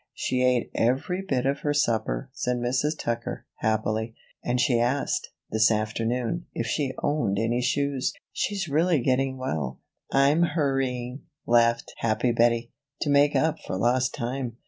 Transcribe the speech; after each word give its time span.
"She 0.15 0.41
ate 0.41 0.71
every 0.73 1.21
bit 1.21 1.45
of 1.45 1.59
her 1.59 1.75
supper," 1.75 2.31
said 2.33 2.57
Mrs. 2.57 2.97
Tucker, 2.97 3.45
happily, 3.57 4.15
"and 4.43 4.59
she 4.59 4.79
asked, 4.79 5.29
this 5.51 5.69
afternoon, 5.69 6.47
if 6.55 6.65
she 6.65 6.93
owned 7.03 7.37
any 7.37 7.61
shoes. 7.61 8.11
She's 8.33 8.67
really 8.67 8.99
getting 9.01 9.37
well." 9.37 9.79
"I'm 10.11 10.41
hurrying," 10.41 11.25
laughed 11.45 11.93
happy 11.97 12.31
Bettie, 12.31 12.71
"to 13.01 13.11
make 13.11 13.35
up 13.35 13.59
for 13.59 13.77
lost 13.77 14.15
time. 14.15 14.57